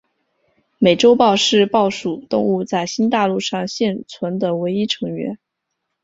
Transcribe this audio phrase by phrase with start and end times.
[0.79, 5.37] 美洲豹是豹属动物在新大陆上现存的唯一成员。